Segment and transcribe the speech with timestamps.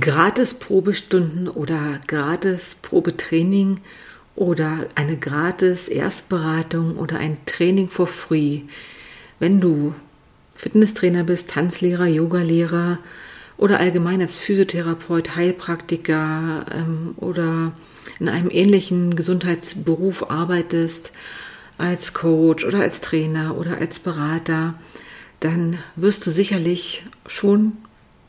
[0.00, 3.80] gratis Probestunden oder gratis Probetraining
[4.34, 8.62] oder eine gratis Erstberatung oder ein Training for free.
[9.38, 9.94] Wenn du
[10.54, 12.98] Fitnesstrainer bist, Tanzlehrer, Yogalehrer
[13.56, 17.72] oder allgemein als Physiotherapeut, Heilpraktiker ähm, oder
[18.18, 21.12] in einem ähnlichen Gesundheitsberuf arbeitest,
[21.78, 24.74] als Coach oder als Trainer oder als Berater,
[25.40, 27.76] dann wirst du sicherlich schon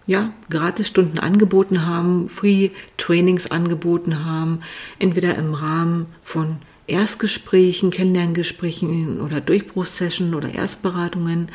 [0.05, 4.61] ja, Gratisstunden angeboten haben, Free Trainings angeboten haben,
[4.99, 11.49] entweder im Rahmen von Erstgesprächen, Kennenlerngesprächen oder Durchbruchssession oder Erstberatungen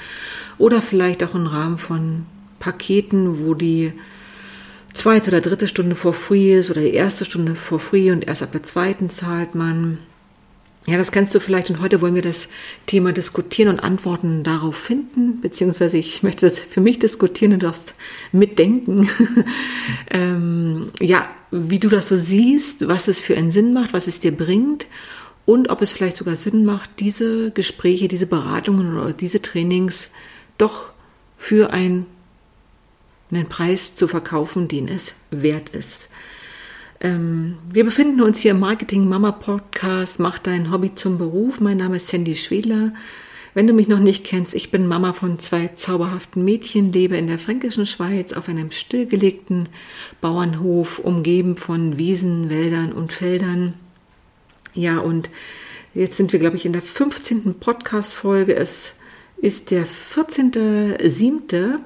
[0.57, 2.25] oder vielleicht auch im Rahmen von
[2.59, 3.93] Paketen, wo die
[4.95, 8.43] zweite oder dritte Stunde vor free ist oder die erste Stunde vor free und erst
[8.43, 9.99] ab der zweiten zahlt man.
[10.89, 12.49] Ja, das kennst du vielleicht und heute wollen wir das
[12.87, 17.85] Thema diskutieren und Antworten darauf finden, beziehungsweise ich möchte das für mich diskutieren und das
[18.33, 19.07] mitdenken.
[20.11, 24.21] ähm, ja, wie du das so siehst, was es für einen Sinn macht, was es
[24.21, 24.87] dir bringt
[25.45, 30.09] und ob es vielleicht sogar Sinn macht, diese Gespräche, diese Beratungen oder diese Trainings
[30.57, 30.89] doch
[31.37, 32.07] für ein,
[33.31, 36.09] einen Preis zu verkaufen, den es wert ist.
[37.01, 41.61] Ähm, wir befinden uns hier im Marketing Mama Podcast, Mach dein Hobby zum Beruf.
[41.61, 42.93] Mein Name ist Sandy Schwedler.
[43.55, 47.29] Wenn du mich noch nicht kennst, ich bin Mama von zwei zauberhaften Mädchen, lebe in
[47.29, 49.69] der fränkischen Schweiz auf einem stillgelegten
[50.21, 53.75] Bauernhof, umgeben von Wiesen, Wäldern und Feldern.
[54.75, 55.31] Ja, und
[55.95, 57.55] jetzt sind wir, glaube ich, in der 15.
[57.61, 58.55] Podcast-Folge.
[58.55, 58.93] Es
[59.37, 61.79] ist der 14.07.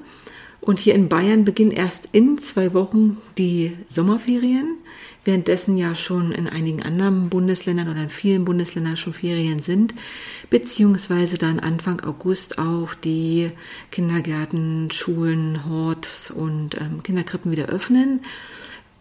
[0.63, 4.77] Und hier in Bayern beginnen erst in zwei Wochen die Sommerferien
[5.25, 9.93] währenddessen ja schon in einigen anderen Bundesländern oder in vielen Bundesländern schon Ferien sind,
[10.49, 13.51] beziehungsweise dann Anfang August auch die
[13.91, 18.21] Kindergärten, Schulen, Horts und ähm, Kinderkrippen wieder öffnen.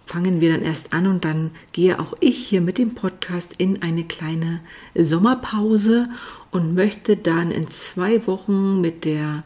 [0.05, 3.83] Fangen wir dann erst an und dann gehe auch ich hier mit dem Podcast in
[3.83, 4.61] eine kleine
[4.95, 6.09] Sommerpause
[6.51, 9.45] und möchte dann in zwei Wochen mit der,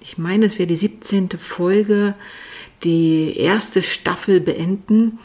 [0.00, 1.30] ich meine, es wäre die 17.
[1.38, 2.14] Folge,
[2.84, 5.18] die erste Staffel beenden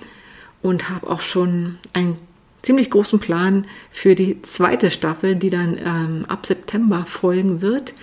[0.61, 2.17] und habe auch schon einen
[2.61, 7.93] ziemlich großen Plan für die zweite Staffel, die dann ähm, ab September folgen wird.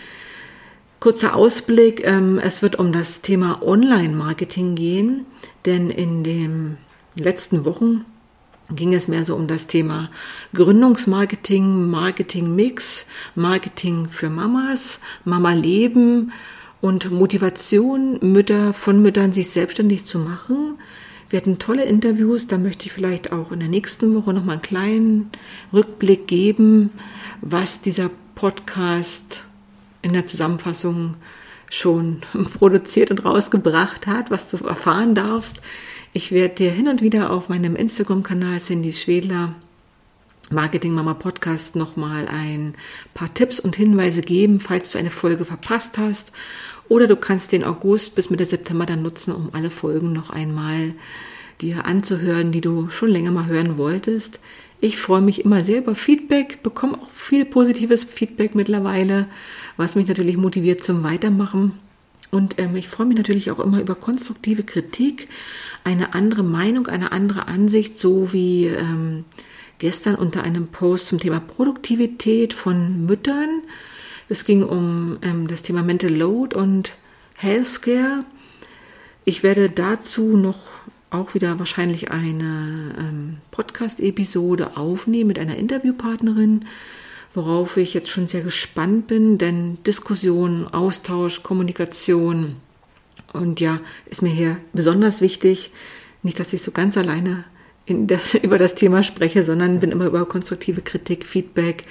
[1.00, 5.26] Kurzer Ausblick, ähm, es wird um das Thema Online-Marketing gehen,
[5.64, 6.78] denn in den
[7.14, 8.04] letzten Wochen
[8.70, 10.10] ging es mehr so um das Thema
[10.54, 16.32] Gründungsmarketing, Marketing-Mix, Marketing für Mamas, Mama-Leben
[16.80, 20.78] und Motivation, Mütter von Müttern sich selbstständig zu machen
[21.30, 24.62] wir hatten tolle Interviews, da möchte ich vielleicht auch in der nächsten Woche nochmal einen
[24.62, 25.30] kleinen
[25.74, 26.90] Rückblick geben,
[27.42, 29.44] was dieser Podcast
[30.00, 31.16] in der Zusammenfassung
[31.70, 32.22] schon
[32.54, 35.60] produziert und rausgebracht hat, was du erfahren darfst.
[36.14, 39.54] Ich werde dir hin und wieder auf meinem Instagram-Kanal Cindy Schwedler
[40.50, 42.74] Marketing Mama Podcast nochmal ein
[43.12, 46.32] paar Tipps und Hinweise geben, falls du eine Folge verpasst hast
[46.88, 50.94] oder du kannst den August bis Mitte September dann nutzen, um alle Folgen noch einmal
[51.60, 54.38] dir anzuhören, die du schon länger mal hören wolltest.
[54.80, 59.26] Ich freue mich immer sehr über Feedback, bekomme auch viel positives Feedback mittlerweile,
[59.76, 61.78] was mich natürlich motiviert zum Weitermachen.
[62.30, 65.28] Und ähm, ich freue mich natürlich auch immer über konstruktive Kritik,
[65.82, 69.24] eine andere Meinung, eine andere Ansicht, so wie ähm,
[69.78, 73.62] gestern unter einem Post zum Thema Produktivität von Müttern
[74.28, 76.92] es ging um ähm, das Thema Mental Load und
[77.36, 78.24] Healthcare.
[79.24, 80.58] Ich werde dazu noch
[81.10, 86.66] auch wieder wahrscheinlich eine ähm, Podcast-Episode aufnehmen mit einer Interviewpartnerin,
[87.34, 92.56] worauf ich jetzt schon sehr gespannt bin, denn Diskussion, Austausch, Kommunikation
[93.32, 95.70] und ja, ist mir hier besonders wichtig.
[96.22, 97.44] Nicht, dass ich so ganz alleine
[97.86, 101.84] das, über das Thema spreche, sondern bin immer über konstruktive Kritik, Feedback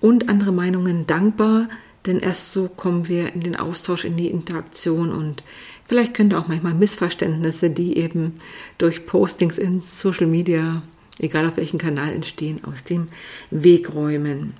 [0.00, 1.68] und andere Meinungen dankbar,
[2.06, 5.42] denn erst so kommen wir in den Austausch, in die Interaktion und
[5.86, 8.34] vielleicht können auch manchmal Missverständnisse, die eben
[8.78, 10.82] durch Postings in Social Media,
[11.18, 13.08] egal auf welchem Kanal entstehen, aus dem
[13.50, 14.54] Weg räumen.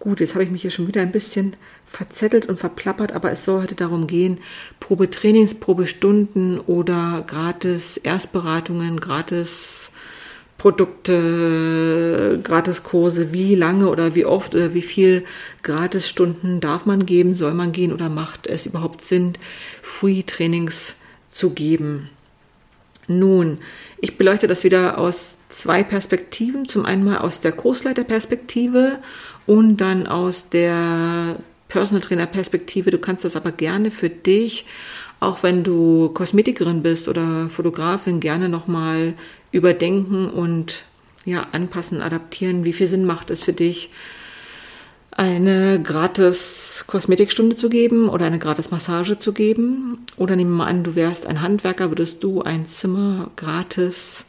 [0.00, 3.44] Gut, jetzt habe ich mich hier schon wieder ein bisschen verzettelt und verplappert, aber es
[3.44, 4.38] soll heute darum gehen,
[4.78, 9.90] Probetrainings, Probestunden oder gratis Erstberatungen, gratis
[10.58, 15.24] Produkte, Gratiskurse, wie lange oder wie oft oder wie viel
[15.62, 19.34] Gratisstunden darf man geben, soll man gehen oder macht es überhaupt Sinn,
[19.82, 20.96] Free-Trainings
[21.28, 22.10] zu geben?
[23.06, 23.58] Nun,
[24.00, 26.68] ich beleuchte das wieder aus zwei Perspektiven.
[26.68, 28.98] Zum einen mal aus der Kursleiterperspektive
[29.46, 31.38] und dann aus der
[31.68, 32.90] Personal Trainer Perspektive.
[32.90, 34.66] Du kannst das aber gerne für dich
[35.20, 39.14] auch wenn du Kosmetikerin bist oder Fotografin, gerne nochmal
[39.52, 40.82] überdenken und
[41.24, 42.64] ja, anpassen, adaptieren.
[42.64, 43.90] Wie viel Sinn macht es für dich,
[45.10, 50.06] eine gratis Kosmetikstunde zu geben oder eine gratis Massage zu geben?
[50.16, 54.24] Oder nehmen wir mal an, du wärst ein Handwerker, würdest du ein Zimmer gratis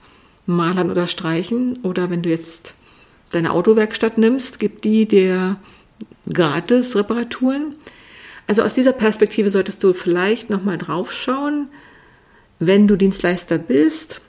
[0.48, 1.78] malern oder streichen?
[1.84, 2.74] Oder wenn du jetzt
[3.32, 5.58] deine Autowerkstatt nimmst, gibt die dir
[6.32, 7.76] gratis Reparaturen?
[8.48, 11.68] Also aus dieser Perspektive solltest du vielleicht nochmal drauf schauen,
[12.58, 14.22] wenn du Dienstleister bist,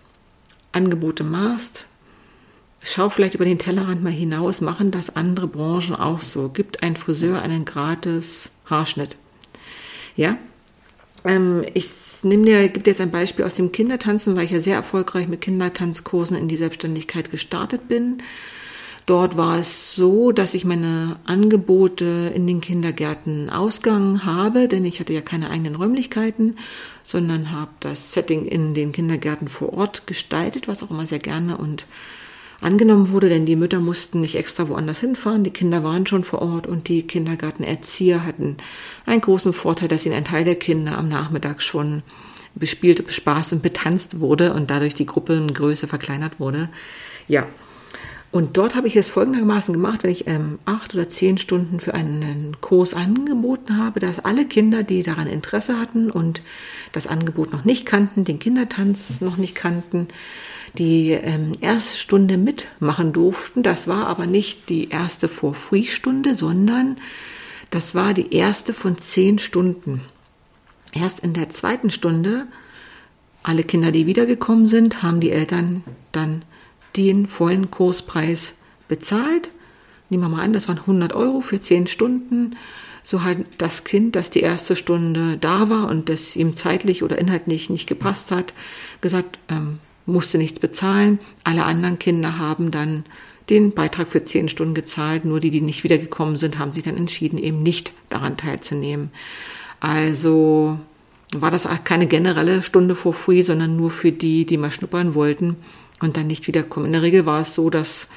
[0.72, 1.86] Angebote machst,
[2.82, 6.48] schau vielleicht über den Tellerrand mal hinaus, machen das andere Branchen auch so.
[6.48, 9.16] Gibt ein Friseur einen gratis Haarschnitt.
[10.16, 10.38] Ja?
[11.24, 11.90] Ähm, ich
[12.22, 15.28] nehme dir, gebe dir jetzt ein Beispiel aus dem Kindertanzen, weil ich ja sehr erfolgreich
[15.28, 18.22] mit Kindertanzkursen in die Selbstständigkeit gestartet bin.
[19.06, 25.00] Dort war es so, dass ich meine Angebote in den Kindergärten ausgegangen habe, denn ich
[25.00, 26.56] hatte ja keine eigenen Räumlichkeiten,
[27.02, 31.56] sondern habe das Setting in den Kindergärten vor Ort gestaltet, was auch immer sehr gerne
[31.56, 31.86] und
[32.60, 36.42] angenommen wurde, denn die Mütter mussten nicht extra woanders hinfahren, die Kinder waren schon vor
[36.42, 38.58] Ort und die Kindergartenerzieher hatten
[39.06, 42.02] einen großen Vorteil, dass ihnen ein Teil der Kinder am Nachmittag schon
[42.54, 46.68] bespielt, bespaßt und betanzt wurde und dadurch die Gruppengröße verkleinert wurde.
[47.28, 47.46] Ja,
[48.32, 51.94] und dort habe ich es folgendermaßen gemacht, wenn ich ähm, acht oder zehn Stunden für
[51.94, 56.40] einen Kurs angeboten habe, dass alle Kinder, die daran Interesse hatten und
[56.92, 60.06] das Angebot noch nicht kannten, den Kindertanz noch nicht kannten,
[60.78, 63.64] die ähm, Erststunde mitmachen durften.
[63.64, 66.98] Das war aber nicht die erste For-Free-Stunde, sondern
[67.72, 70.02] das war die erste von zehn Stunden.
[70.92, 72.46] Erst in der zweiten Stunde,
[73.42, 76.44] alle Kinder, die wiedergekommen sind, haben die Eltern dann
[76.96, 78.54] den vollen Kurspreis
[78.88, 79.50] bezahlt.
[80.08, 82.56] Nehmen wir mal an, das waren 100 Euro für 10 Stunden.
[83.02, 87.16] So hat das Kind, das die erste Stunde da war und das ihm zeitlich oder
[87.18, 88.52] inhaltlich nicht gepasst hat,
[89.00, 91.18] gesagt, ähm, musste nichts bezahlen.
[91.44, 93.04] Alle anderen Kinder haben dann
[93.48, 95.24] den Beitrag für 10 Stunden gezahlt.
[95.24, 99.10] Nur die, die nicht wiedergekommen sind, haben sich dann entschieden, eben nicht daran teilzunehmen.
[99.78, 100.78] Also
[101.32, 105.56] war das keine generelle Stunde for free, sondern nur für die, die mal schnuppern wollten
[106.00, 106.86] und dann nicht wiederkommen.
[106.86, 108.08] In der Regel war es so, dass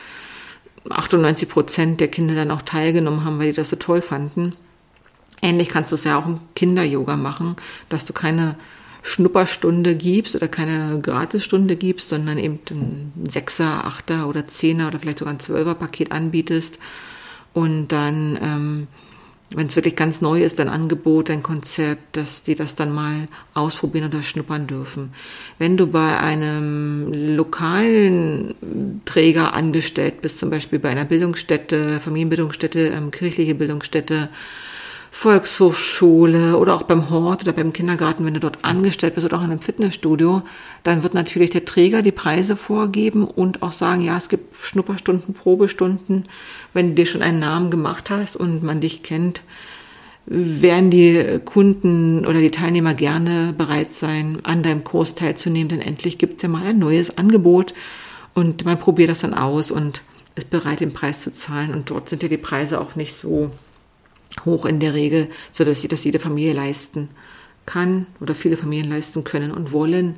[0.89, 4.55] 98 Prozent der Kinder dann auch teilgenommen haben, weil die das so toll fanden.
[5.41, 7.55] Ähnlich kannst du es ja auch im Kinder-Yoga machen,
[7.89, 8.55] dass du keine
[9.01, 15.19] Schnupperstunde gibst oder keine Gratisstunde gibst, sondern eben ein Sechser, Achter oder Zehner oder vielleicht
[15.19, 16.79] sogar ein Zwölfer Paket anbietest
[17.51, 18.87] und dann ähm,
[19.55, 23.27] wenn es wirklich ganz neu ist, ein Angebot, ein Konzept, dass die das dann mal
[23.53, 25.13] ausprobieren oder schnuppern dürfen.
[25.59, 28.55] Wenn du bei einem lokalen
[29.05, 34.29] Träger angestellt bist, zum Beispiel bei einer Bildungsstätte, Familienbildungsstätte, ähm, kirchliche Bildungsstätte,
[35.15, 39.43] Volkshochschule oder auch beim Hort oder beim Kindergarten, wenn du dort angestellt bist oder auch
[39.43, 40.41] in einem Fitnessstudio,
[40.81, 45.35] dann wird natürlich der Träger die Preise vorgeben und auch sagen, ja, es gibt Schnupperstunden,
[45.35, 46.25] Probestunden.
[46.73, 49.43] Wenn du dir schon einen Namen gemacht hast und man dich kennt,
[50.25, 56.17] werden die Kunden oder die Teilnehmer gerne bereit sein, an deinem Kurs teilzunehmen, denn endlich
[56.17, 57.75] gibt es ja mal ein neues Angebot
[58.33, 60.01] und man probiert das dann aus und
[60.35, 61.71] ist bereit, den Preis zu zahlen.
[61.71, 63.51] Und dort sind ja die Preise auch nicht so
[64.45, 67.09] hoch in der Regel, so dass sie das jede Familie leisten
[67.65, 70.15] kann oder viele Familien leisten können und wollen.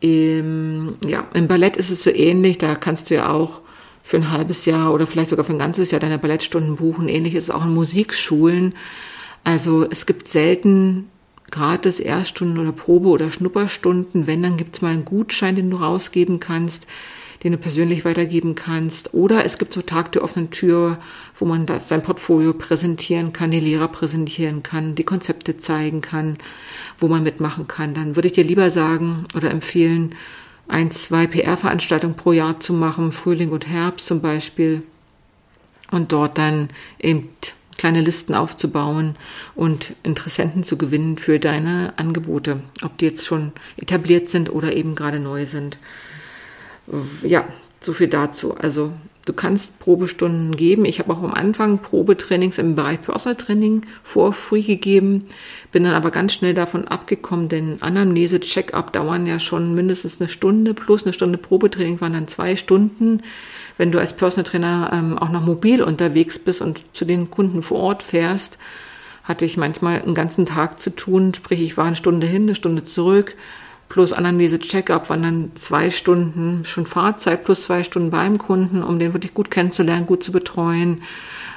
[0.00, 3.60] Im, ja, im Ballett ist es so ähnlich, da kannst du ja auch
[4.02, 7.08] für ein halbes Jahr oder vielleicht sogar für ein ganzes Jahr deine Ballettstunden buchen.
[7.08, 8.74] Ähnlich ist es auch in Musikschulen.
[9.44, 11.08] Also es gibt selten
[11.50, 14.26] gratis Erststunden oder Probe- oder Schnupperstunden.
[14.26, 16.86] Wenn, dann gibt es mal einen Gutschein, den du rausgeben kannst
[17.42, 19.14] den du persönlich weitergeben kannst.
[19.14, 20.98] Oder es gibt so Tag der offenen Tür,
[21.36, 26.38] wo man das, sein Portfolio präsentieren kann, die Lehrer präsentieren kann, die Konzepte zeigen kann,
[26.98, 27.94] wo man mitmachen kann.
[27.94, 30.14] Dann würde ich dir lieber sagen oder empfehlen,
[30.68, 34.82] ein, zwei PR-Veranstaltungen pro Jahr zu machen, Frühling und Herbst zum Beispiel.
[35.90, 36.70] Und dort dann
[37.00, 37.28] eben
[37.76, 39.16] kleine Listen aufzubauen
[39.54, 44.94] und Interessenten zu gewinnen für deine Angebote, ob die jetzt schon etabliert sind oder eben
[44.94, 45.76] gerade neu sind
[47.22, 47.44] ja,
[47.80, 48.54] so viel dazu.
[48.56, 48.92] Also
[49.24, 50.84] du kannst Probestunden geben.
[50.84, 55.24] Ich habe auch am Anfang Probetrainings im Bereich Personal Training vor free gegeben,
[55.70, 60.28] bin dann aber ganz schnell davon abgekommen, denn Anamnese, Check-up dauern ja schon mindestens eine
[60.28, 63.22] Stunde plus eine Stunde Probetraining waren dann zwei Stunden.
[63.78, 67.62] Wenn du als Personal Trainer ähm, auch noch mobil unterwegs bist und zu den Kunden
[67.62, 68.58] vor Ort fährst,
[69.24, 71.32] hatte ich manchmal einen ganzen Tag zu tun.
[71.32, 73.36] Sprich, ich war eine Stunde hin, eine Stunde zurück
[73.92, 78.98] plus Anamnese Check-up waren dann zwei Stunden schon Fahrzeit plus zwei Stunden beim Kunden, um
[78.98, 81.02] den wirklich gut kennenzulernen, gut zu betreuen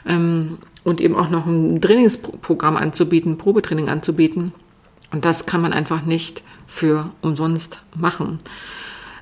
[0.06, 4.51] ähm, und eben auch noch ein Trainingsprogramm anzubieten, Probetraining anzubieten.
[5.13, 8.39] Und das kann man einfach nicht für umsonst machen.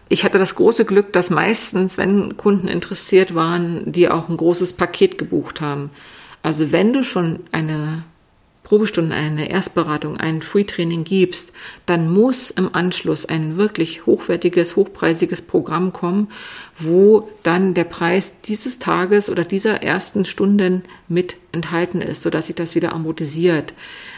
[0.10, 4.74] Ich hatte das große Glück, dass meistens, wenn Kunden interessiert waren, die auch ein großes
[4.74, 5.91] Paket gebucht haben.
[6.41, 8.05] Also wenn du schon eine
[8.63, 11.51] Probestunde, eine Erstberatung, ein Free-Training gibst,
[11.86, 16.29] dann muss im Anschluss ein wirklich hochwertiges, hochpreisiges Programm kommen,
[16.79, 22.55] wo dann der Preis dieses Tages oder dieser ersten Stunden mit enthalten ist, sodass sich
[22.55, 23.74] das wieder amortisiert.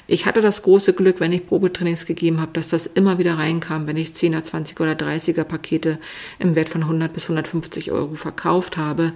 [0.08, 3.88] Ich hatte das große Glück, wenn ich Probetrainings gegeben habe, dass das immer wieder reinkam,
[3.88, 5.98] wenn ich 10er, 20er oder 30er Pakete
[6.38, 9.14] im Wert von 100 bis 150 Euro verkauft habe.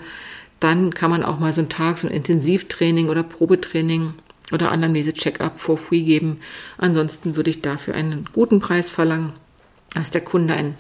[0.60, 4.16] Dann kann man auch mal so einen Tag, so ein Intensivtraining oder Probetraining
[4.52, 6.40] oder Anamnese-Check-up for free geben.
[6.78, 9.34] Ansonsten würde ich dafür einen guten Preis verlangen,
[9.94, 10.76] dass der Kunde ein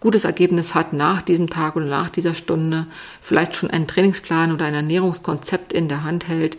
[0.00, 2.86] gutes Ergebnis hat nach diesem Tag oder nach dieser Stunde,
[3.20, 6.58] vielleicht schon einen Trainingsplan oder ein Ernährungskonzept in der Hand hält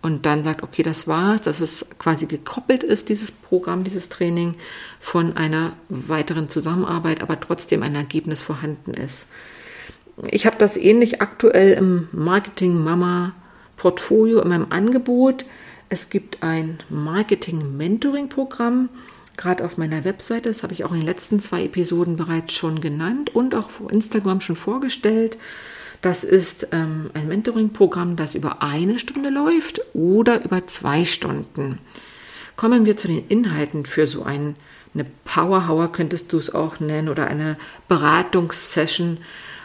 [0.00, 4.54] und dann sagt, okay, das war's, dass es quasi gekoppelt ist, dieses Programm, dieses Training
[5.00, 9.26] von einer weiteren Zusammenarbeit, aber trotzdem ein Ergebnis vorhanden ist.
[10.30, 13.32] Ich habe das ähnlich aktuell im Marketing Mama
[13.76, 15.46] Portfolio in meinem Angebot.
[15.88, 18.88] Es gibt ein Marketing-Mentoring-Programm,
[19.36, 20.48] gerade auf meiner Webseite.
[20.48, 23.82] Das habe ich auch in den letzten zwei Episoden bereits schon genannt und auch auf
[23.90, 25.36] Instagram schon vorgestellt.
[26.02, 31.78] Das ist ähm, ein Mentoring-Programm, das über eine Stunde läuft oder über zwei Stunden.
[32.56, 34.54] Kommen wir zu den Inhalten für so ein,
[34.92, 37.56] eine Power könntest du es auch nennen oder eine
[37.88, 39.18] Beratungssession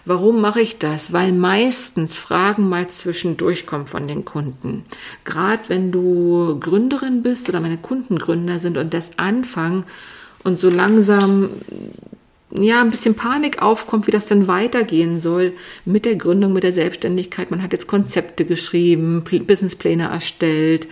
[0.10, 1.14] Warum mache ich das?
[1.14, 4.84] Weil meistens Fragen mal zwischendurch kommen von den Kunden.
[5.24, 9.84] Gerade wenn du Gründerin bist oder meine Kunden Gründer sind und das anfangen
[10.44, 11.52] und so langsam
[12.52, 15.54] ja, ein bisschen Panik aufkommt, wie das dann weitergehen soll
[15.86, 17.52] mit der Gründung, mit der Selbstständigkeit.
[17.52, 20.88] Man hat jetzt Konzepte geschrieben, Businesspläne erstellt,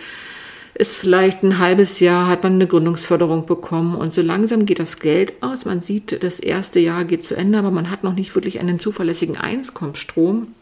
[0.78, 5.00] ist vielleicht ein halbes Jahr, hat man eine Gründungsförderung bekommen und so langsam geht das
[5.00, 5.64] Geld aus.
[5.64, 8.78] Man sieht, das erste Jahr geht zu Ende, aber man hat noch nicht wirklich einen
[8.78, 10.54] zuverlässigen Einkommensstrom.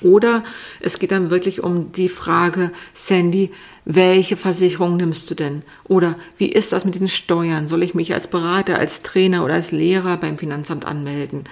[0.00, 0.42] Oder
[0.80, 3.52] es geht dann wirklich um die Frage, Sandy,
[3.84, 5.62] welche Versicherung nimmst du denn?
[5.84, 7.68] Oder wie ist das mit den Steuern?
[7.68, 11.44] Soll ich mich als Berater, als Trainer oder als Lehrer beim Finanzamt anmelden?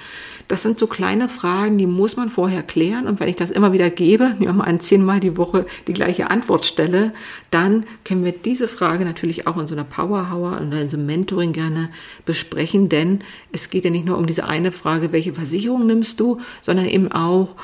[0.49, 3.07] Das sind so kleine Fragen, die muss man vorher klären.
[3.07, 5.93] Und wenn ich das immer wieder gebe, nehmen wir mal an zehnmal die Woche die
[5.93, 7.15] gleiche Antwort stelle,
[7.53, 11.07] dann können wir diese Frage natürlich auch in so einer Powerhour oder in so einem
[11.07, 11.89] Mentoring gerne
[12.25, 12.89] besprechen.
[12.89, 13.21] Denn
[13.53, 17.13] es geht ja nicht nur um diese eine Frage, welche Versicherung nimmst du, sondern eben
[17.13, 17.55] auch,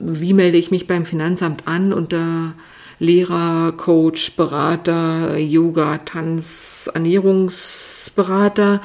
[0.00, 2.54] wie melde ich mich beim Finanzamt an unter
[2.98, 8.82] Lehrer, Coach, Berater, Yoga, Tanz, Ernährungsberater.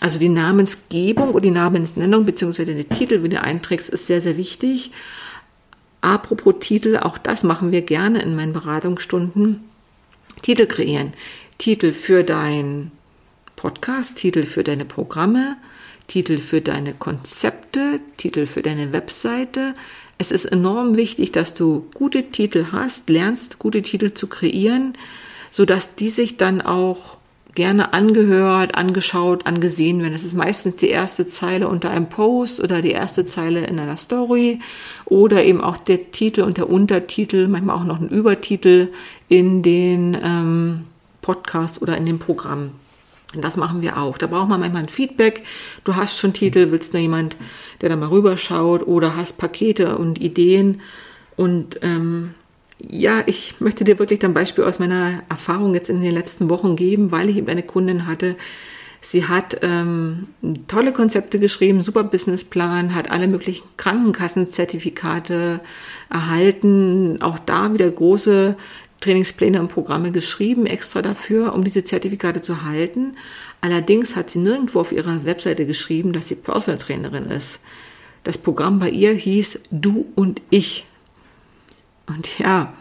[0.00, 4.36] Also die Namensgebung und die Namensnennung beziehungsweise der Titel, wenn du einträgst, ist sehr, sehr
[4.36, 4.90] wichtig.
[6.00, 9.60] Apropos Titel, auch das machen wir gerne in meinen Beratungsstunden.
[10.42, 11.12] Titel kreieren.
[11.58, 12.90] Titel für dein
[13.54, 15.56] Podcast, Titel für deine Programme,
[16.08, 19.74] Titel für deine Konzepte, Titel für deine Webseite.
[20.18, 24.96] Es ist enorm wichtig, dass du gute Titel hast, lernst gute Titel zu kreieren,
[25.50, 27.18] sodass die sich dann auch
[27.54, 30.14] gerne angehört, angeschaut, angesehen werden.
[30.14, 33.96] Es ist meistens die erste Zeile unter einem Post oder die erste Zeile in einer
[33.96, 34.60] Story
[35.04, 38.88] oder eben auch der Titel und der Untertitel, manchmal auch noch ein Übertitel
[39.28, 40.84] in den ähm,
[41.20, 42.70] Podcast oder in dem Programm.
[43.34, 44.18] Und das machen wir auch.
[44.18, 45.42] Da braucht man manchmal ein Feedback.
[45.84, 47.36] Du hast schon Titel, willst nur jemand,
[47.80, 50.80] der da mal rüberschaut oder hast Pakete und Ideen.
[51.36, 52.34] Und ähm,
[52.78, 56.76] ja, ich möchte dir wirklich ein Beispiel aus meiner Erfahrung jetzt in den letzten Wochen
[56.76, 58.36] geben, weil ich eben eine Kundin hatte.
[59.04, 60.28] Sie hat ähm,
[60.68, 65.60] tolle Konzepte geschrieben, super Businessplan, hat alle möglichen Krankenkassenzertifikate
[66.08, 68.56] erhalten, auch da wieder große
[69.02, 73.16] Trainingspläne und Programme geschrieben, extra dafür, um diese Zertifikate zu halten.
[73.60, 77.60] Allerdings hat sie nirgendwo auf ihrer Webseite geschrieben, dass sie Personal Trainerin ist.
[78.24, 80.86] Das Programm bei ihr hieß Du und ich.
[82.06, 82.72] Und ja,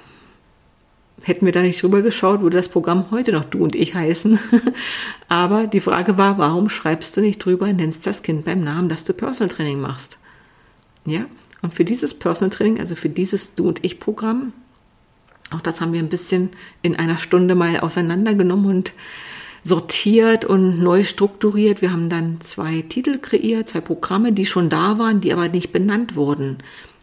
[1.23, 4.39] hätten wir da nicht drüber geschaut, würde das Programm heute noch du und ich heißen.
[5.27, 9.03] Aber die Frage war, warum schreibst du nicht drüber, nennst das Kind beim Namen, dass
[9.03, 10.17] du Personal Training machst?
[11.05, 11.25] Ja?
[11.61, 14.53] Und für dieses Personal Training, also für dieses Du und ich Programm,
[15.51, 16.49] auch das haben wir ein bisschen
[16.81, 18.93] in einer Stunde mal auseinandergenommen und
[19.63, 21.81] sortiert und neu strukturiert.
[21.81, 25.71] Wir haben dann zwei Titel kreiert, zwei Programme, die schon da waren, die aber nicht
[25.71, 26.57] benannt wurden.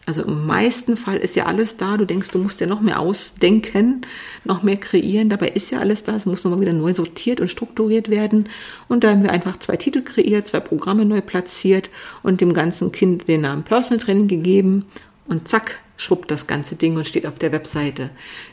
[0.06, 1.98] Also im meisten Fall ist ja alles da.
[1.98, 4.00] Du denkst, du musst ja noch mehr ausdenken,
[4.42, 5.28] noch mehr kreieren.
[5.28, 6.16] Dabei ist ja alles da.
[6.16, 8.48] Es muss nochmal wieder neu sortiert und strukturiert werden.
[8.88, 11.90] Und da haben wir einfach zwei Titel kreiert, zwei Programme neu platziert
[12.22, 14.86] und dem ganzen Kind den Namen Personal Training gegeben.
[15.26, 18.08] Und zack, schwuppt das ganze Ding und steht auf der Webseite.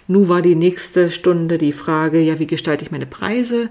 [0.07, 3.69] Nun war die nächste Stunde die Frage, ja, wie gestalte ich meine Preise?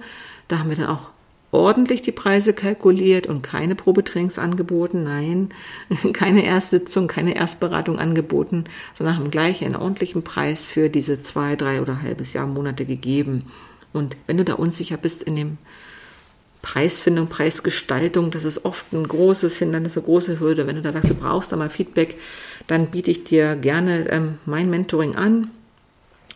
[0.49, 1.11] Da haben wir dann auch
[1.51, 5.51] ordentlich die Preise kalkuliert und keine Probetrainings angeboten, nein,
[6.13, 8.65] keine Erstsitzung, keine Erstberatung angeboten,
[8.95, 13.47] sondern haben gleich einen ordentlichen Preis für diese zwei, drei oder halbes Jahr Monate gegeben.
[13.93, 15.59] Und wenn du da unsicher bist in dem
[16.65, 20.67] Preisfindung, Preisgestaltung, das ist oft ein großes Hindernis, eine große Hürde.
[20.67, 22.19] Wenn du da sagst, du brauchst da mal Feedback,
[22.67, 25.51] dann biete ich dir gerne ähm, mein Mentoring an.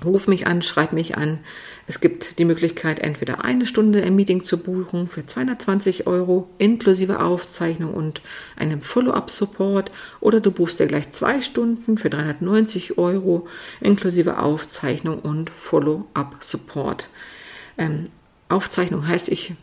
[0.04, 1.38] Ruf mich an, schreib mich an.
[1.86, 7.20] Es gibt die Möglichkeit, entweder eine Stunde im Meeting zu buchen für 220 Euro inklusive
[7.20, 8.20] Aufzeichnung und
[8.54, 13.48] einem Follow-up-Support oder du buchst dir gleich zwei Stunden für 390 Euro
[13.80, 17.08] inklusive Aufzeichnung und Follow-up-Support.
[17.78, 18.10] Ähm,
[18.50, 19.54] Aufzeichnung heißt, ich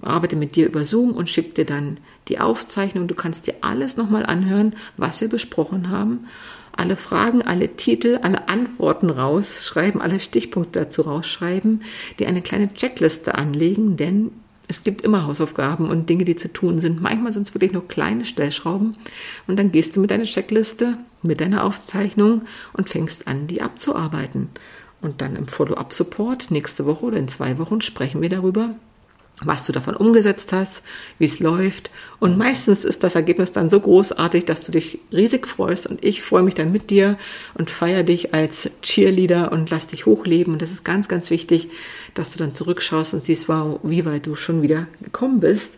[0.00, 3.08] arbeite mit dir über Zoom und schicke dir dann die Aufzeichnung.
[3.08, 6.26] Du kannst dir alles nochmal anhören, was wir besprochen haben.
[6.74, 11.80] Alle Fragen, alle Titel, alle Antworten rausschreiben, alle Stichpunkte dazu rausschreiben,
[12.18, 14.30] dir eine kleine Checkliste anlegen, denn
[14.68, 17.02] es gibt immer Hausaufgaben und Dinge, die zu tun sind.
[17.02, 18.96] Manchmal sind es wirklich nur kleine Stellschrauben.
[19.46, 24.48] Und dann gehst du mit deiner Checkliste, mit deiner Aufzeichnung und fängst an, die abzuarbeiten.
[25.02, 28.76] Und dann im Follow-up-Support nächste Woche oder in zwei Wochen sprechen wir darüber,
[29.44, 30.82] was du davon umgesetzt hast,
[31.18, 31.90] wie es läuft.
[32.20, 36.22] Und meistens ist das Ergebnis dann so großartig, dass du dich riesig freust und ich
[36.22, 37.18] freue mich dann mit dir
[37.54, 40.52] und feiere dich als Cheerleader und lass dich hochleben.
[40.52, 41.68] Und das ist ganz, ganz wichtig,
[42.14, 45.72] dass du dann zurückschaust und siehst, wow, wie weit du schon wieder gekommen bist.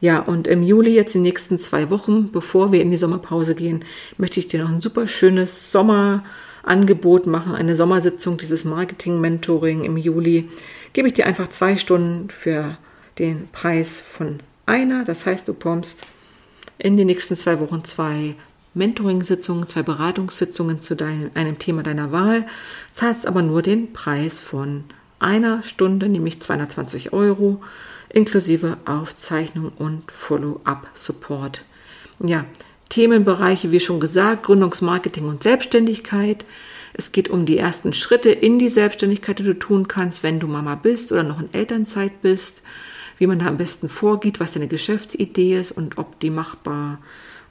[0.00, 3.84] Ja, und im Juli, jetzt die nächsten zwei Wochen, bevor wir in die Sommerpause gehen,
[4.18, 10.50] möchte ich dir noch ein super schönes Sommerangebot machen, eine Sommersitzung, dieses Marketing-Mentoring im Juli.
[10.92, 12.76] Gebe ich dir einfach zwei Stunden für
[13.18, 15.04] den Preis von einer.
[15.04, 16.06] Das heißt, du bekommst
[16.78, 18.34] in den nächsten zwei Wochen zwei
[18.74, 22.46] Mentoring-Sitzungen, zwei Beratungssitzungen zu deinem, einem Thema deiner Wahl,
[22.92, 24.84] zahlst aber nur den Preis von
[25.18, 27.62] einer Stunde, nämlich 220 Euro,
[28.10, 31.64] inklusive Aufzeichnung und Follow-up-Support.
[32.18, 32.44] Ja,
[32.90, 36.44] Themenbereiche, wie schon gesagt, Gründungsmarketing und Selbstständigkeit.
[36.92, 40.46] Es geht um die ersten Schritte in die Selbstständigkeit, die du tun kannst, wenn du
[40.46, 42.62] Mama bist oder noch in Elternzeit bist
[43.18, 46.98] wie man da am besten vorgeht, was deine Geschäftsidee ist und ob die machbar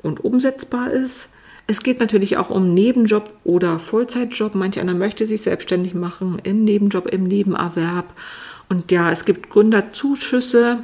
[0.01, 1.29] und umsetzbar ist.
[1.67, 4.53] Es geht natürlich auch um Nebenjob oder Vollzeitjob.
[4.53, 8.05] Manch einer möchte sich selbstständig machen im Nebenjob, im Nebenerwerb.
[8.69, 10.79] Und ja, es gibt Gründerzuschüsse,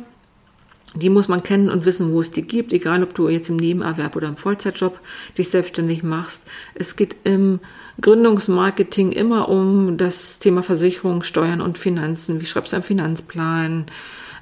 [0.96, 3.56] die muss man kennen und wissen, wo es die gibt, egal ob du jetzt im
[3.56, 5.00] Nebenerwerb oder im Vollzeitjob
[5.38, 6.44] dich selbstständig machst.
[6.76, 7.60] Es geht im
[8.02, 12.42] Gründungsmarketing immer um das Thema Versicherung, Steuern und Finanzen.
[12.42, 13.86] Wie schreibst du einen Finanzplan?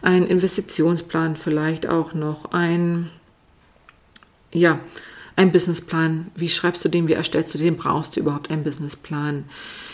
[0.01, 3.09] Ein Investitionsplan vielleicht auch noch, ein,
[4.51, 4.79] ja,
[5.35, 6.31] ein Businessplan.
[6.35, 7.77] Wie schreibst du den, wie erstellst du den?
[7.77, 9.45] Brauchst du überhaupt einen Businessplan?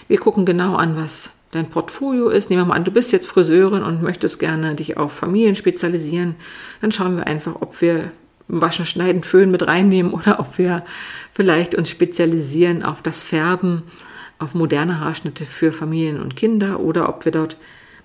[0.08, 2.50] Wir gucken genau an, was dein Portfolio ist.
[2.50, 6.36] Nehmen wir mal an, du bist jetzt Friseurin und möchtest gerne dich auf Familien spezialisieren.
[6.82, 8.12] Dann schauen wir einfach, ob wir
[8.48, 10.84] Waschen, Schneiden, Föhn mit reinnehmen oder ob wir
[11.34, 13.84] vielleicht uns spezialisieren auf das Färben,
[14.38, 17.58] auf moderne Haarschnitte für Familien und Kinder oder ob wir dort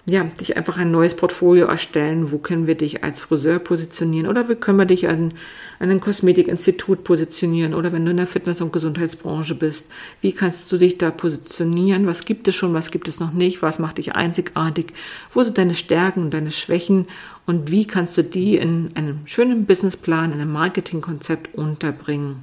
[0.06, 2.32] ja, dich einfach ein neues Portfolio erstellen.
[2.32, 4.26] Wo können wir dich als Friseur positionieren?
[4.28, 5.34] Oder wie können wir dich an,
[5.78, 7.74] an ein Kosmetikinstitut positionieren?
[7.74, 9.86] Oder wenn du in der Fitness- und Gesundheitsbranche bist,
[10.22, 12.06] wie kannst du dich da positionieren?
[12.06, 12.72] Was gibt es schon?
[12.72, 13.60] Was gibt es noch nicht?
[13.60, 14.94] Was macht dich einzigartig?
[15.32, 17.06] Wo sind deine Stärken deine Schwächen?
[17.46, 22.42] Und wie kannst du die in einem schönen Businessplan, in einem Marketingkonzept unterbringen?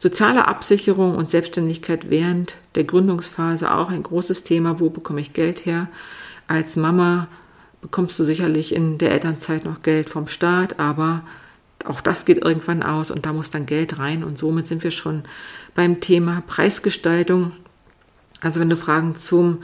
[0.00, 4.78] Soziale Absicherung und Selbstständigkeit während der Gründungsphase auch ein großes Thema.
[4.78, 5.88] Wo bekomme ich Geld her?
[6.48, 7.28] Als Mama
[7.80, 11.22] bekommst du sicherlich in der Elternzeit noch Geld vom Staat, aber
[11.84, 14.24] auch das geht irgendwann aus und da muss dann Geld rein.
[14.24, 15.22] Und somit sind wir schon
[15.74, 17.52] beim Thema Preisgestaltung.
[18.40, 19.58] Also wenn du Fragen zum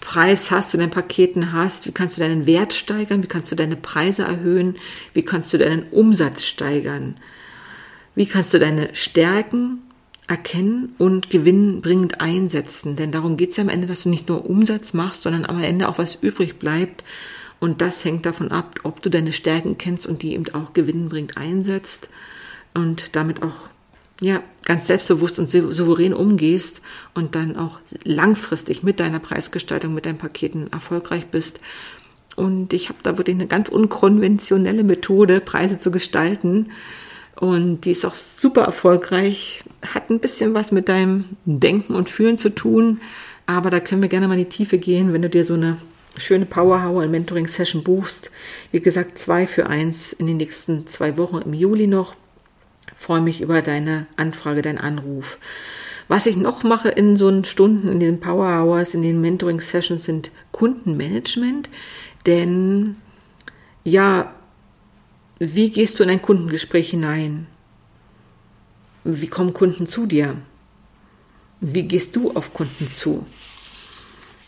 [0.00, 3.56] Preis hast, du deinen Paketen hast, wie kannst du deinen Wert steigern, wie kannst du
[3.56, 4.76] deine Preise erhöhen,
[5.14, 7.16] wie kannst du deinen Umsatz steigern,
[8.14, 9.78] wie kannst du deine Stärken
[10.28, 12.96] erkennen und gewinnbringend einsetzen.
[12.96, 15.62] Denn darum geht es ja am Ende, dass du nicht nur Umsatz machst, sondern am
[15.62, 17.04] Ende auch was übrig bleibt.
[17.60, 21.36] Und das hängt davon ab, ob du deine Stärken kennst und die eben auch gewinnbringend
[21.36, 22.08] einsetzt
[22.74, 23.68] und damit auch
[24.20, 26.80] ja, ganz selbstbewusst und souverän umgehst
[27.12, 31.60] und dann auch langfristig mit deiner Preisgestaltung, mit deinen Paketen erfolgreich bist.
[32.36, 36.70] Und ich habe da wirklich eine ganz unkonventionelle Methode, Preise zu gestalten,
[37.42, 42.38] und die ist auch super erfolgreich, hat ein bisschen was mit deinem Denken und Fühlen
[42.38, 43.00] zu tun,
[43.46, 45.76] aber da können wir gerne mal in die Tiefe gehen, wenn du dir so eine
[46.16, 48.30] schöne Power Hour Mentoring Session buchst.
[48.70, 52.14] Wie gesagt, zwei für eins in den nächsten zwei Wochen im Juli noch.
[52.96, 55.38] freue mich über deine Anfrage, deinen Anruf.
[56.06, 60.04] Was ich noch mache in so Stunden, in den Power Hours, in den Mentoring Sessions
[60.04, 61.68] sind Kundenmanagement,
[62.24, 62.94] denn
[63.82, 64.32] ja,
[65.44, 67.48] wie gehst du in ein Kundengespräch hinein?
[69.02, 70.36] Wie kommen Kunden zu dir?
[71.60, 73.26] Wie gehst du auf Kunden zu?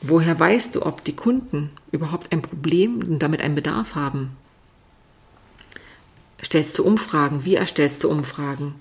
[0.03, 4.37] Woher weißt du, ob die Kunden überhaupt ein Problem und damit einen Bedarf haben?
[6.41, 7.45] Stellst du Umfragen?
[7.45, 8.77] Wie erstellst du Umfragen?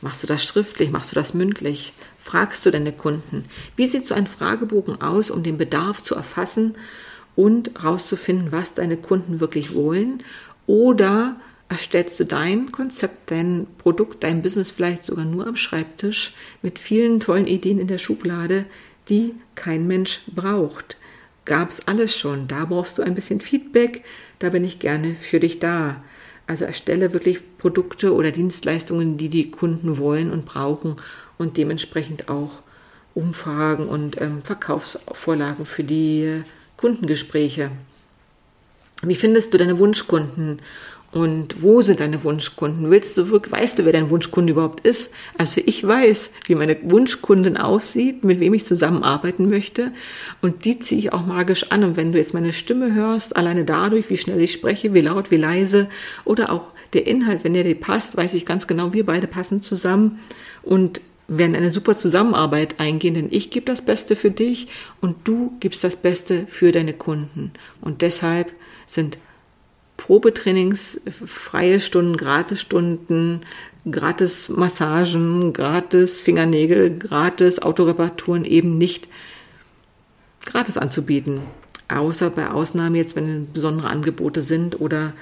[0.00, 0.92] Machst du das schriftlich?
[0.92, 1.94] Machst du das mündlich?
[2.22, 3.44] Fragst du deine Kunden?
[3.74, 6.76] Wie sieht so ein Fragebogen aus, um den Bedarf zu erfassen
[7.34, 10.22] und herauszufinden, was deine Kunden wirklich wollen?
[10.68, 16.78] Oder erstellst du dein Konzept, dein Produkt, dein Business vielleicht sogar nur am Schreibtisch mit
[16.78, 18.66] vielen tollen Ideen in der Schublade,
[19.08, 20.96] die kein Mensch braucht?
[21.44, 22.48] Gab's alles schon.
[22.48, 24.04] Da brauchst du ein bisschen Feedback.
[24.38, 26.02] Da bin ich gerne für dich da.
[26.46, 30.96] Also erstelle wirklich Produkte oder Dienstleistungen, die die Kunden wollen und brauchen
[31.38, 32.62] und dementsprechend auch
[33.14, 36.42] Umfragen und ähm, Verkaufsvorlagen für die
[36.76, 37.70] Kundengespräche.
[39.02, 40.60] Wie findest du deine Wunschkunden
[41.16, 42.90] und wo sind deine Wunschkunden?
[42.90, 45.08] Willst du wirklich, weißt du, wer dein Wunschkunde überhaupt ist?
[45.38, 49.92] Also ich weiß, wie meine Wunschkundin aussieht, mit wem ich zusammenarbeiten möchte.
[50.42, 51.84] Und die ziehe ich auch magisch an.
[51.84, 55.30] Und wenn du jetzt meine Stimme hörst, alleine dadurch, wie schnell ich spreche, wie laut,
[55.30, 55.88] wie leise
[56.26, 59.62] oder auch der Inhalt, wenn der dir passt, weiß ich ganz genau, wir beide passen
[59.62, 60.18] zusammen
[60.62, 64.68] und werden eine super Zusammenarbeit eingehen, denn ich gebe das Beste für dich
[65.00, 67.52] und du gibst das Beste für deine Kunden.
[67.80, 68.52] Und deshalb
[68.84, 69.16] sind
[70.06, 73.40] Probetrainings, freie Stunden, Gratisstunden,
[73.90, 79.08] gratis Massagen, gratis Fingernägel, gratis Autoreparaturen eben nicht
[80.44, 81.40] gratis anzubieten.
[81.88, 85.12] Außer bei Ausnahmen jetzt, wenn besondere Angebote sind oder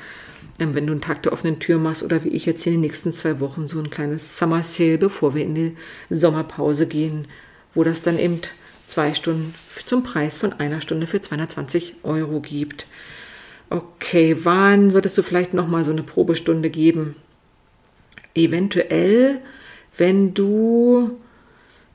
[0.58, 2.80] ähm, wenn du einen Tag der offenen Tür machst oder wie ich jetzt hier in
[2.80, 5.76] den nächsten zwei Wochen so ein kleines Summer Sale, bevor wir in die
[6.10, 7.26] Sommerpause gehen,
[7.74, 8.42] wo das dann eben
[8.86, 9.54] zwei Stunden
[9.86, 12.86] zum Preis von einer Stunde für 220 Euro gibt
[13.74, 17.14] okay, wann würdest du vielleicht noch mal so eine Probestunde geben?
[18.34, 19.40] Eventuell,
[19.96, 21.18] wenn du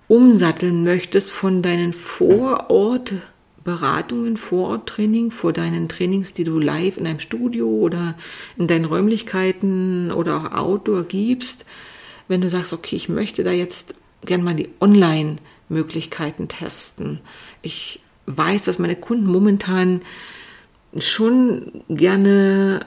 [0.08, 7.68] umsatteln möchtest von deinen Vorortberatungen, Vororttraining, vor deinen Trainings, die du live in einem Studio
[7.68, 8.16] oder
[8.58, 11.66] in deinen Räumlichkeiten oder auch Outdoor gibst,
[12.28, 13.94] wenn du sagst, okay, ich möchte da jetzt
[14.26, 17.20] gern mal die Online-Möglichkeiten testen.
[17.62, 20.02] Ich weiß, dass meine Kunden momentan
[20.98, 22.86] schon gerne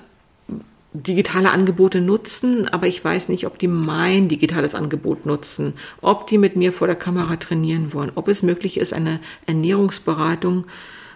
[0.94, 6.36] digitale Angebote nutzen, aber ich weiß nicht, ob die mein digitales Angebot nutzen, ob die
[6.36, 10.66] mit mir vor der Kamera trainieren wollen, ob es möglich ist, eine Ernährungsberatung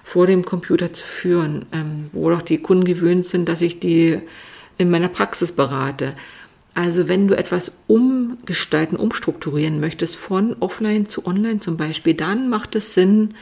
[0.03, 4.21] vor dem Computer zu führen, ähm, wo doch die Kunden gewöhnt sind, dass ich die
[4.79, 6.15] in meiner Praxis berate.
[6.75, 12.77] Also wenn du etwas umgestalten, umstrukturieren möchtest, von offline zu online zum Beispiel, dann macht
[12.77, 13.35] es Sinn,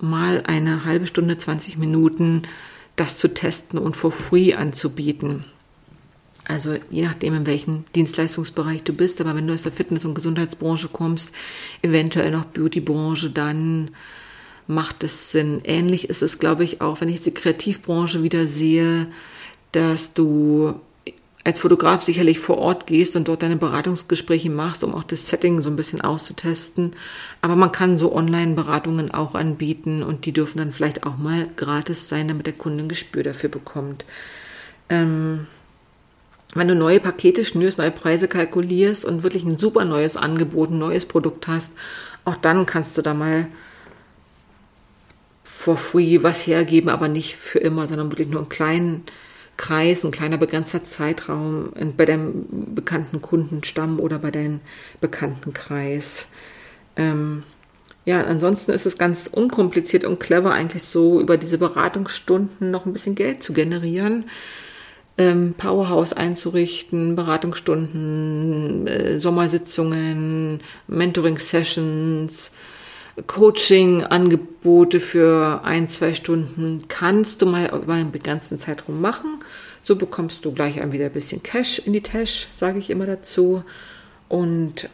[0.00, 2.42] mal eine halbe Stunde, 20 Minuten
[2.96, 5.44] das zu testen und for free anzubieten.
[6.48, 10.14] Also je nachdem, in welchem Dienstleistungsbereich du bist, aber wenn du aus der Fitness- und
[10.14, 11.32] Gesundheitsbranche kommst,
[11.82, 13.90] eventuell noch Beautybranche, dann
[14.66, 15.60] macht es Sinn.
[15.64, 19.08] Ähnlich ist es, glaube ich, auch, wenn ich die Kreativbranche wieder sehe,
[19.72, 20.80] dass du
[21.48, 25.62] als Fotograf sicherlich vor Ort gehst und dort deine Beratungsgespräche machst, um auch das Setting
[25.62, 26.92] so ein bisschen auszutesten.
[27.40, 32.06] Aber man kann so Online-Beratungen auch anbieten und die dürfen dann vielleicht auch mal gratis
[32.06, 34.04] sein, damit der Kunde ein Gespür dafür bekommt.
[34.90, 35.46] Ähm,
[36.54, 40.78] wenn du neue Pakete schnürst, neue Preise kalkulierst und wirklich ein super neues Angebot, ein
[40.78, 41.72] neues Produkt hast,
[42.26, 43.46] auch dann kannst du da mal
[45.44, 49.04] for free was hergeben, aber nicht für immer, sondern wirklich nur einen kleinen
[49.58, 54.60] Kreis, ein kleiner begrenzter Zeitraum bei deinem bekannten Kundenstamm oder bei deinem
[55.02, 56.28] bekannten Kreis.
[56.96, 57.42] Ähm,
[58.06, 62.94] ja, ansonsten ist es ganz unkompliziert und clever eigentlich so, über diese Beratungsstunden noch ein
[62.94, 64.30] bisschen Geld zu generieren.
[65.18, 72.52] Ähm, Powerhouse einzurichten, Beratungsstunden, äh, Sommersitzungen, Mentoring-Sessions,
[73.26, 79.40] Coaching-Angebote für ein, zwei Stunden kannst du mal über einen begrenzten Zeitraum machen.
[79.82, 83.62] So bekommst du gleich wieder ein bisschen Cash in die Tasche, sage ich immer dazu.
[84.28, 84.88] Und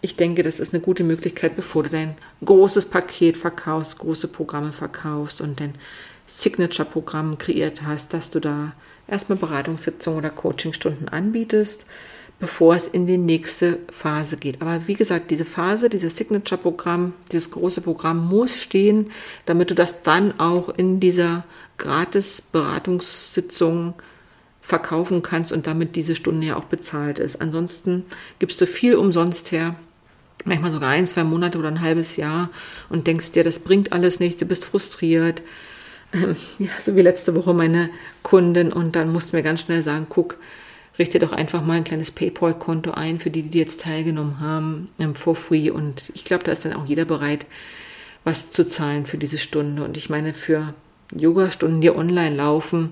[0.00, 4.72] ich denke, das ist eine gute Möglichkeit, bevor du dein großes Paket verkaufst, große Programme
[4.72, 5.74] verkaufst und dein
[6.26, 8.72] Signature-Programm kreiert hast, dass du da
[9.08, 11.86] erstmal Beratungssitzungen oder Coachingstunden anbietest
[12.40, 14.60] bevor es in die nächste Phase geht.
[14.60, 19.12] Aber wie gesagt, diese Phase, dieses Signature-Programm, dieses große Programm muss stehen,
[19.46, 21.44] damit du das dann auch in dieser
[21.78, 23.94] Gratis-Beratungssitzung
[24.60, 27.40] verkaufen kannst und damit diese Stunde ja auch bezahlt ist.
[27.40, 28.04] Ansonsten
[28.38, 29.76] gibst du viel umsonst her,
[30.44, 32.48] manchmal sogar ein, zwei Monate oder ein halbes Jahr
[32.88, 35.42] und denkst dir, das bringt alles nichts, du bist frustriert.
[36.58, 37.90] ja, so wie letzte Woche meine
[38.22, 40.38] Kundin und dann mussten wir ganz schnell sagen, guck,
[40.98, 45.34] richte doch einfach mal ein kleines PayPal-Konto ein für die, die jetzt teilgenommen haben, for
[45.34, 45.70] free.
[45.70, 47.46] Und ich glaube, da ist dann auch jeder bereit,
[48.22, 49.84] was zu zahlen für diese Stunde.
[49.84, 50.74] Und ich meine, für
[51.14, 52.90] Yoga-Stunden, die online laufen,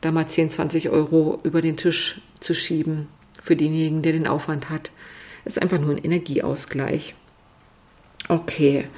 [0.00, 3.08] da mal 10, 20 Euro über den Tisch zu schieben
[3.42, 4.90] für denjenigen, der den Aufwand hat,
[5.44, 7.14] ist einfach nur ein Energieausgleich.
[8.28, 8.88] Okay.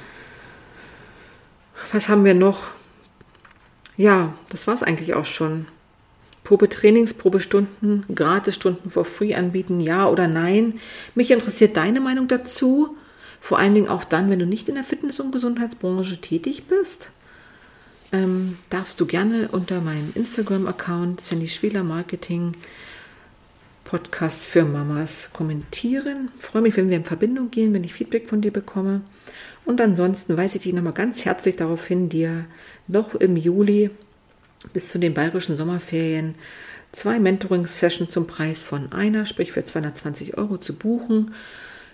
[1.92, 2.68] Was haben wir noch?
[3.96, 5.66] Ja, das war es eigentlich auch schon.
[6.48, 10.80] Probetrainings, Probestunden, Gratisstunden for free anbieten, ja oder nein?
[11.14, 12.96] Mich interessiert deine Meinung dazu.
[13.38, 17.10] Vor allen Dingen auch dann, wenn du nicht in der Fitness- und Gesundheitsbranche tätig bist.
[18.12, 22.54] Ähm, darfst du gerne unter meinem Instagram-Account Sandy Schwieler Marketing
[23.84, 26.30] Podcast für Mamas kommentieren.
[26.38, 29.02] Freue mich, wenn wir in Verbindung gehen, wenn ich Feedback von dir bekomme.
[29.66, 32.46] Und ansonsten weise ich dich nochmal ganz herzlich darauf hin, dir
[32.86, 33.90] noch im Juli
[34.72, 36.34] bis zu den bayerischen Sommerferien
[36.92, 41.34] zwei Mentoring-Sessions zum Preis von einer, sprich für 220 Euro zu buchen,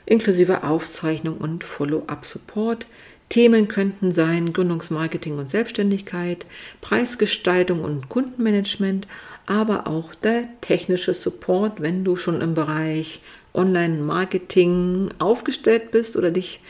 [0.07, 2.87] inklusive Aufzeichnung und Follow-up-Support.
[3.29, 6.47] Themen könnten sein Gründungsmarketing und Selbstständigkeit,
[6.81, 9.09] Preisgestaltung und Kundenmanagement,
[9.47, 13.21] aber auch der technische Support, wenn du schon im Bereich
[13.55, 16.61] Online-Marketing aufgestellt bist oder dich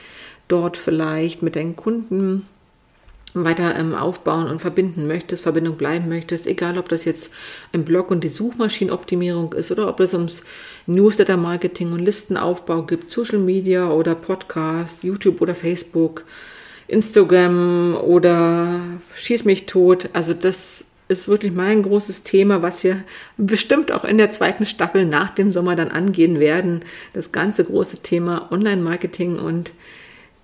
[0.48, 2.46] dort vielleicht mit deinen Kunden
[3.34, 7.30] weiter ähm, aufbauen und verbinden möchtest, Verbindung bleiben möchtest, egal ob das jetzt
[7.72, 10.44] im Blog und die Suchmaschinenoptimierung ist oder ob es ums
[10.86, 16.24] Newsletter-Marketing und Listenaufbau gibt, Social Media oder Podcast, YouTube oder Facebook,
[16.86, 18.80] Instagram oder
[19.16, 20.10] Schieß mich tot.
[20.12, 23.02] Also das ist wirklich mein großes Thema, was wir
[23.36, 26.80] bestimmt auch in der zweiten Staffel nach dem Sommer dann angehen werden.
[27.12, 29.72] Das ganze große Thema Online-Marketing und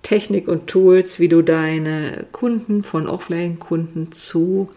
[0.03, 4.69] Technik und Tools, wie du deine Kunden von Offline-Kunden zu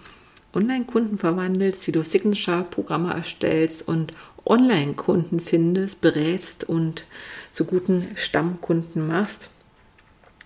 [0.52, 4.12] Online-Kunden verwandelst, wie du Signature-Programme erstellst und
[4.44, 7.04] Online-Kunden findest, berätst und
[7.52, 9.48] zu guten Stammkunden machst.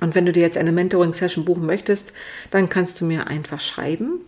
[0.00, 2.12] Und wenn du dir jetzt eine Mentoring-Session buchen möchtest,
[2.50, 4.20] dann kannst du mir einfach schreiben.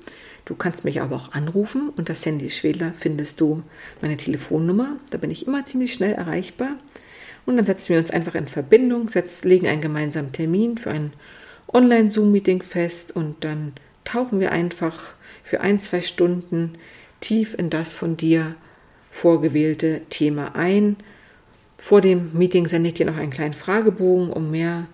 [0.44, 1.90] Du kannst mich aber auch anrufen.
[1.96, 3.62] Unter Sandy Schwedler findest du
[4.00, 4.96] meine Telefonnummer.
[5.10, 6.76] Da bin ich immer ziemlich schnell erreichbar.
[7.50, 11.12] Und dann setzen wir uns einfach in Verbindung, setzen, legen einen gemeinsamen Termin für ein
[11.72, 13.72] Online-Zoom-Meeting fest und dann
[14.04, 16.74] tauchen wir einfach für ein, zwei Stunden
[17.18, 18.54] tief in das von dir
[19.10, 20.94] vorgewählte Thema ein.
[21.76, 24.86] Vor dem Meeting sende ich dir noch einen kleinen Fragebogen, um mehr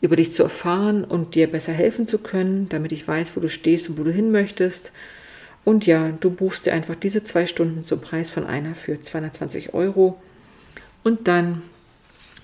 [0.00, 3.48] über dich zu erfahren und dir besser helfen zu können, damit ich weiß, wo du
[3.48, 4.90] stehst und wo du hin möchtest.
[5.64, 9.74] Und ja, du buchst dir einfach diese zwei Stunden zum Preis von einer für 220
[9.74, 10.20] Euro.
[11.04, 11.62] Und dann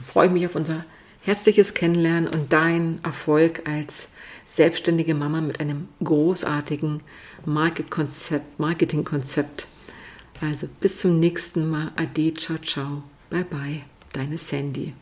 [0.07, 0.85] freue ich mich auf unser
[1.23, 4.09] herzliches Kennenlernen und deinen Erfolg als
[4.45, 7.03] selbstständige Mama mit einem großartigen
[7.45, 9.67] Marketingkonzept.
[10.41, 11.91] Also bis zum nächsten Mal.
[11.97, 13.03] Ade, ciao, ciao.
[13.31, 13.83] Bye, bye.
[14.13, 14.93] Deine Sandy.